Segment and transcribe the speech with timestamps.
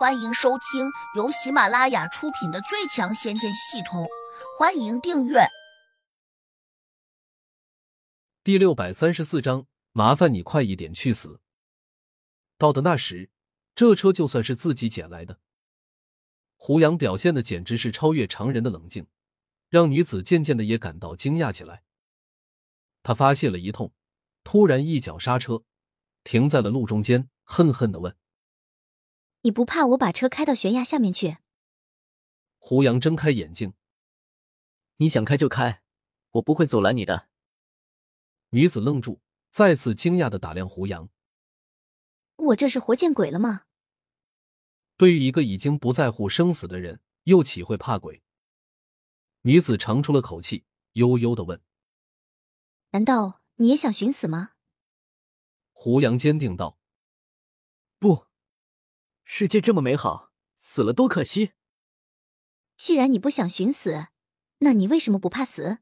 [0.00, 4.04] 欢迎收听由喜马拉雅出品的《最强仙剑系统》，
[4.58, 5.40] 欢迎订阅。
[8.42, 11.42] 第六百三十四章，麻烦你快一点去死。
[12.56, 13.28] 到的那时，
[13.74, 15.38] 这车就算是自己捡来的。
[16.56, 19.06] 胡杨表现的简直是超越常人的冷静，
[19.68, 21.82] 让女子渐渐的也感到惊讶起来。
[23.02, 23.92] 他发泄了一通，
[24.44, 25.62] 突然一脚刹车，
[26.24, 28.16] 停在了路中间，恨恨的问。
[29.42, 31.38] 你不怕我把车开到悬崖下面去？
[32.58, 33.72] 胡杨睁开眼睛，
[34.96, 35.82] 你想开就开，
[36.32, 37.28] 我不会阻拦你的。
[38.50, 39.20] 女子愣住，
[39.50, 41.08] 再次惊讶的打量胡杨。
[42.36, 43.64] 我这是活见鬼了吗？
[44.98, 48.22] 对于一个已经不在乎生死的人，又岂会怕鬼？
[49.42, 51.62] 女子长出了口气，悠悠的问
[52.92, 54.50] ：“难道你也想寻死吗？”
[55.72, 56.78] 胡杨坚定道
[57.98, 58.26] ：“不。”
[59.32, 61.52] 世界这么美好，死了多可惜。
[62.76, 64.08] 既然你不想寻死，
[64.58, 65.78] 那你为什么不怕死？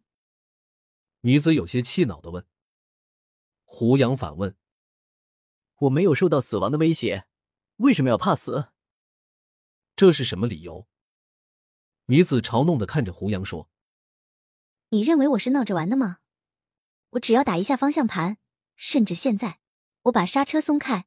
[1.20, 2.46] 女子有些气恼的问。
[3.64, 4.58] 胡杨反问
[5.80, 7.26] ：“我没有受到死亡的威胁，
[7.76, 8.68] 为什么要怕死？
[9.96, 10.86] 这是什么理由？”
[12.04, 13.70] 女子嘲弄的看着胡杨说
[14.90, 16.18] ：“你认为我是闹着玩的吗？
[17.12, 18.36] 我只要打一下方向盘，
[18.76, 19.58] 甚至现在
[20.02, 21.06] 我把刹车松开。”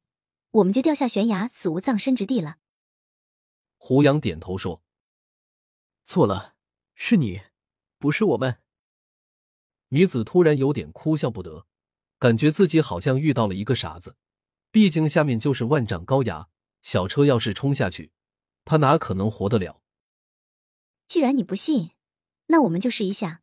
[0.52, 2.58] 我们就掉下悬崖，死无葬身之地了。
[3.78, 4.82] 胡杨点头说
[6.04, 6.56] ：“错了，
[6.94, 7.40] 是你，
[7.98, 8.58] 不是我们。”
[9.88, 11.66] 女子突然有点哭笑不得，
[12.18, 14.16] 感觉自己好像遇到了一个傻子。
[14.70, 16.48] 毕竟下面就是万丈高崖，
[16.82, 18.12] 小车要是冲下去，
[18.64, 19.82] 她哪可能活得了？
[21.06, 21.92] 既然你不信，
[22.46, 23.42] 那我们就试一下。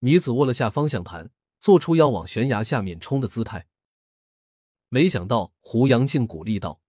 [0.00, 3.68] 女子握了下方向盘，做出要往悬崖下面冲的姿态。
[4.94, 6.82] 没想到胡杨竟鼓励道：“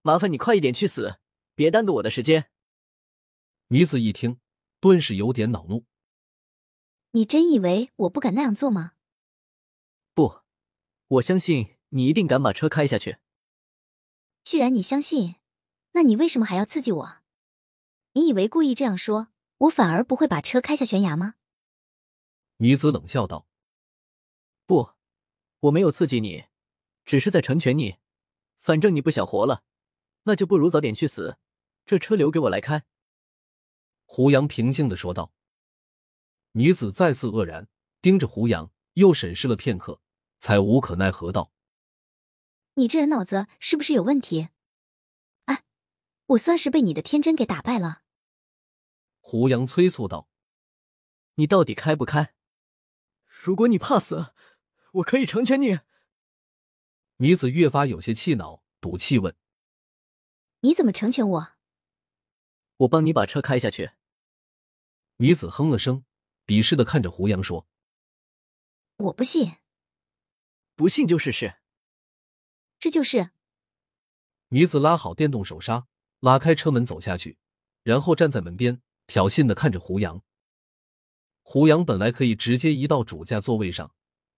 [0.00, 1.20] 麻烦你快一点去死，
[1.54, 2.50] 别耽误我的时间。”
[3.68, 4.40] 女子一听，
[4.80, 5.84] 顿时有点恼怒
[7.12, 8.94] ：“你真以为我不敢那样做吗
[10.14, 10.40] ？”“不，
[11.08, 13.18] 我相信你一定敢把车开下去。
[14.42, 15.34] ”“既然你相信，
[15.92, 17.18] 那你为什么还要刺激我？
[18.14, 19.28] 你以为故意这样说，
[19.58, 21.34] 我反而不会把车开下悬崖吗？”
[22.56, 23.46] 女子冷笑道
[24.64, 24.92] ：“不，
[25.60, 26.46] 我没有刺激你。”
[27.06, 27.96] 只是在成全你，
[28.58, 29.62] 反正你不想活了，
[30.24, 31.38] 那就不如早点去死。
[31.86, 32.84] 这车留给我来开。”
[34.04, 35.32] 胡杨平静的说道。
[36.52, 37.68] 女子再次愕然，
[38.00, 40.00] 盯着胡杨，又审视了片刻，
[40.38, 41.52] 才无可奈何道
[42.74, 44.48] ：“你这人脑子是不是有问题？
[45.44, 45.64] 哎，
[46.26, 48.02] 我算是被你的天真给打败了。”
[49.20, 50.28] 胡杨催促道
[51.36, 52.34] ：“你到底开不开？
[53.26, 54.32] 如果你怕死，
[54.92, 55.80] 我可以成全你。”
[57.18, 59.34] 女子越发有些气恼，赌气问
[60.60, 61.52] ：“你怎么成全我
[62.78, 63.92] ？”“我帮你把车开下去。”
[65.16, 66.04] 女子哼了声，
[66.44, 67.66] 鄙视的看着胡杨说
[68.98, 69.56] ：“我不信，
[70.74, 71.54] 不信就试试。
[72.78, 73.30] ”“这就是。”
[74.48, 75.86] 女子拉好电动手刹，
[76.20, 77.38] 拉开车门走下去，
[77.82, 80.22] 然后站在门边，挑衅的看着胡杨。
[81.40, 83.94] 胡杨本来可以直接移到主驾座位上，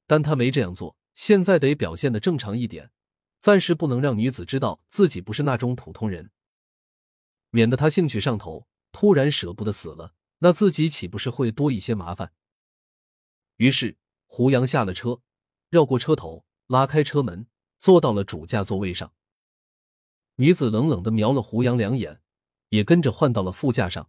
[0.07, 0.97] 但他没这样做。
[1.19, 2.93] 现在得表现的正常一点，
[3.41, 6.31] 暂时不能让女子知道自己不是那种普通人，
[7.51, 12.33] 免得他兴趣上头，突然舍不得死了，那自己岂不是会多一些麻烦？
[13.57, 15.21] 于是胡杨下了车，
[15.71, 17.49] 绕过车头，拉开车门，
[17.81, 19.13] 坐到了主驾座位上。
[20.37, 22.21] 女子冷冷的瞄了胡杨两眼，
[22.69, 24.09] 也跟着换到了副驾上。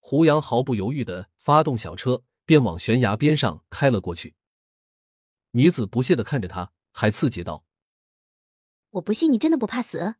[0.00, 4.34] 胡杨毫不犹豫的发动小车，便往悬崖边上开了过去。
[5.52, 7.64] 女子不屑的看着他，还刺激道
[8.90, 10.16] ：“我不信你真的不怕死。”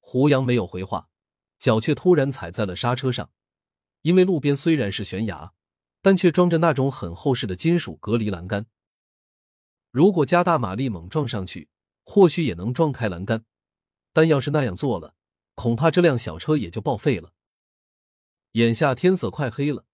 [0.00, 1.08] 胡杨没有回话，
[1.58, 3.30] 脚却突然踩在了刹车上。
[4.02, 5.52] 因为路边虽然是悬崖，
[6.00, 8.66] 但却装着那种很厚实的金属隔离栏杆。
[9.90, 11.68] 如果加大马力猛撞上去，
[12.04, 13.44] 或许也能撞开栏杆，
[14.12, 15.16] 但要是那样做了，
[15.56, 17.32] 恐怕这辆小车也就报废了。
[18.52, 19.84] 眼下天色快黑了，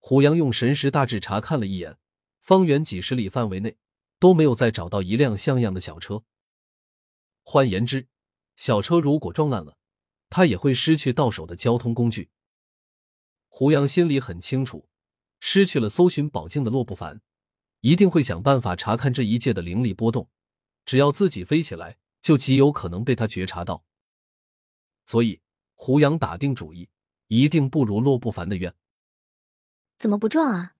[0.00, 1.96] 胡杨用神识大致查看了一眼。
[2.40, 3.76] 方圆几十里范围内
[4.18, 6.24] 都没有再找到一辆像样的小车。
[7.42, 8.08] 换言之，
[8.56, 9.76] 小车如果撞烂了，
[10.28, 12.30] 他也会失去到手的交通工具。
[13.48, 14.88] 胡杨心里很清楚，
[15.40, 17.20] 失去了搜寻宝镜的洛不凡，
[17.80, 20.28] 一定会想办法查看这一界的灵力波动。
[20.84, 23.84] 只要自己飞起来，就极有可能被他觉察到。
[25.04, 25.40] 所以，
[25.74, 26.88] 胡杨打定主意，
[27.26, 28.74] 一定不如洛不凡的愿。
[29.98, 30.76] 怎么不撞啊？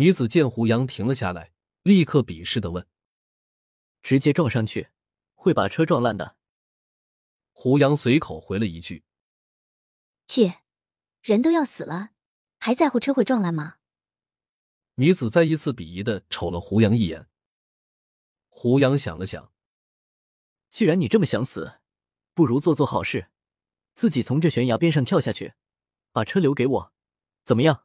[0.00, 1.52] 女子见胡杨停了下来，
[1.82, 2.88] 立刻鄙视的问
[4.00, 4.88] ：“直接撞上去，
[5.34, 6.38] 会把车撞烂的。”
[7.52, 9.04] 胡杨随口回了一句
[10.26, 10.62] ：“切，
[11.20, 12.12] 人都要死了，
[12.58, 13.76] 还在乎车会撞烂吗？”
[14.96, 17.28] 女子再一次鄙夷的瞅了胡杨一眼。
[18.48, 19.52] 胡杨想了想，
[20.70, 21.80] 既然你这么想死，
[22.32, 23.28] 不如做做好事，
[23.92, 25.52] 自己从这悬崖边上跳下去，
[26.10, 26.92] 把车留给我，
[27.44, 27.84] 怎么样？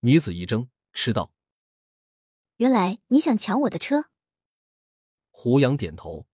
[0.00, 1.32] 女子一怔，吃道
[2.58, 4.10] ：“原来你想抢我的车。”
[5.30, 6.26] 胡杨点头：“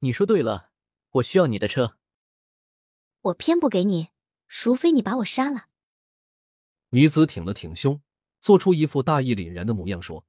[0.00, 0.70] 你说对了。”
[1.16, 1.98] 我需要你的车，
[3.20, 4.08] 我偏不给你，
[4.48, 5.68] 除非你把我杀了。
[6.88, 8.00] 女子挺了挺胸，
[8.40, 10.26] 做出一副大义凛然的模样说。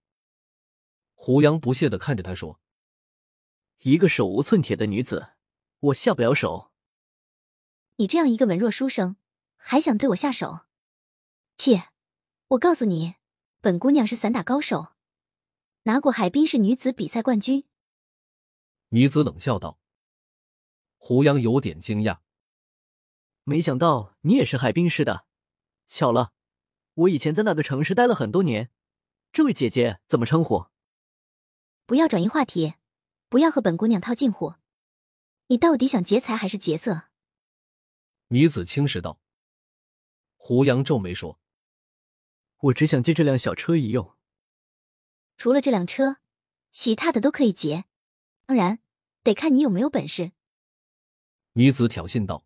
[1.13, 2.59] 胡杨不屑的看着她说
[3.83, 5.35] ：“一个手无寸铁的女子，
[5.79, 6.73] 我下不了手。
[7.95, 9.15] 你这样一个文弱书生，
[9.55, 10.65] 还想对我下手？
[11.55, 11.92] 切！
[12.49, 13.15] 我告诉你，
[13.61, 14.93] 本姑娘是散打高手，
[15.83, 17.65] 拿过海滨市女子比赛冠军。”
[18.89, 19.79] 女子冷笑道。
[20.97, 22.19] 胡杨有点惊讶，
[23.43, 25.25] 没想到你也是海滨市的。
[25.87, 26.31] 巧了，
[26.93, 28.69] 我以前在那个城市待了很多年。
[29.33, 30.67] 这位姐姐怎么称呼？
[31.85, 32.75] 不要转移话题，
[33.27, 34.53] 不要和本姑娘套近乎。
[35.47, 37.09] 你到底想劫财还是劫色？
[38.27, 39.19] 女子轻视道。
[40.37, 41.37] 胡杨皱眉说
[42.63, 44.13] ：“我只想借这辆小车一用。
[45.35, 46.17] 除了这辆车，
[46.71, 47.85] 其他的都可以劫，
[48.45, 48.79] 当然
[49.21, 50.31] 得看你有没有本事。”
[51.53, 52.45] 女子挑衅道：“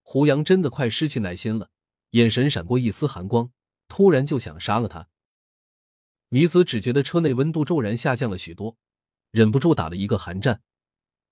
[0.00, 1.70] 胡杨真的快失去耐心了，
[2.10, 3.52] 眼神闪过一丝寒光，
[3.88, 5.08] 突然就想杀了他。”
[6.30, 8.78] 女子只觉得车内温度骤然下降了许多，
[9.30, 10.62] 忍不住打了一个寒战。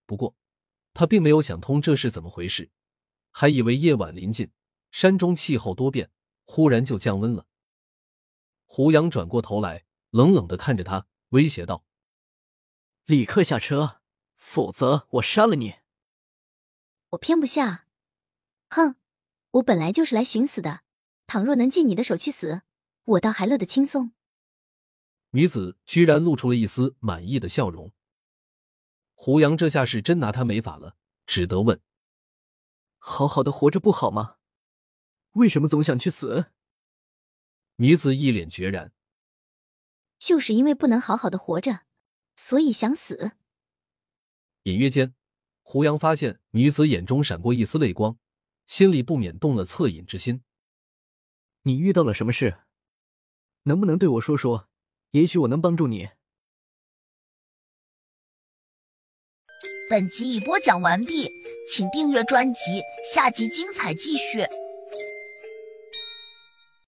[0.05, 0.37] 不过，
[0.93, 2.71] 她并没有想通这是怎么回事，
[3.31, 4.51] 还以为夜晚临近，
[4.91, 6.11] 山中气候多变，
[6.45, 7.47] 忽然就降温了。
[8.75, 11.85] 胡杨转过头来，冷冷的看着他，威胁道
[13.05, 14.01] ：“立刻下车，
[14.39, 15.75] 否则我杀了你！”
[17.13, 17.87] 我偏不下，
[18.71, 18.97] 哼！
[19.51, 20.85] 我本来就是来寻死的，
[21.27, 22.63] 倘若能借你的手去死，
[23.05, 24.15] 我倒还乐得轻松。
[25.33, 27.93] 女子居然露出了一丝满意的笑容。
[29.13, 30.97] 胡杨这下是真拿他没法了，
[31.27, 31.79] 只得问
[32.97, 34.37] ：“好好的活着不好吗？
[35.33, 36.47] 为什么总想去死？”
[37.83, 38.93] 女子一脸决然
[40.17, 41.81] ：“就是因为不能好好的活着，
[42.37, 43.33] 所以想死。”
[44.63, 45.17] 隐约间。
[45.63, 48.17] 胡杨发现女子眼中闪过一丝泪光，
[48.67, 50.45] 心里不免动了恻隐之心。
[51.63, 52.59] 你遇到了什么事？
[53.65, 54.69] 能不能对我说说？
[55.11, 56.11] 也许我能帮助你。
[59.91, 61.29] 本集已播讲完毕，
[61.69, 62.81] 请订阅专辑，
[63.13, 64.47] 下集精彩继续。